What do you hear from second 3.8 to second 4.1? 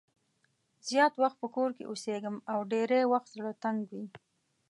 وي.